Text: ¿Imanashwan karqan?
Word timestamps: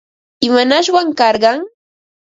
¿Imanashwan 0.45 1.07
karqan? 1.19 1.59